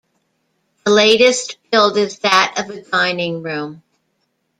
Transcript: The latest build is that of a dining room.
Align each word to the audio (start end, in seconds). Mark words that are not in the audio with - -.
The 0.83 0.89
latest 0.91 1.57
build 1.69 1.95
is 1.95 2.17
that 2.21 2.55
of 2.57 2.71
a 2.71 2.81
dining 2.81 3.43
room. 3.43 3.83